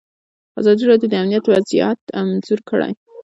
ازادي 0.59 0.83
راډیو 0.89 1.09
د 1.11 1.13
امنیت 1.21 1.45
وضعیت 1.47 1.99
انځور 2.19 2.59
کړی. 2.69 2.91